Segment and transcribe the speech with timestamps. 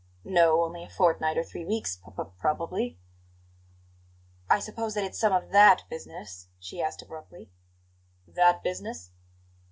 [0.23, 2.97] "No; only a fortnight or three weeks, p p probably."
[4.49, 7.51] "I suppose it's some of THAT business?" she asked abruptly.
[8.27, 9.11] "'That' business?"